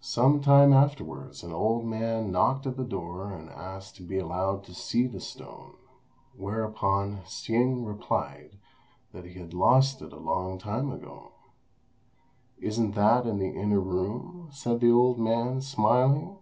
[0.00, 4.64] Some time afterwards an old man knocked at the door and asked to be allowed
[4.64, 5.74] to see the stone;
[6.34, 8.56] whereupon Hsing replied
[9.12, 11.32] that he had lost it a long time ago.
[12.58, 16.38] "Isn't that it in the inner room?" said the old man, smiling.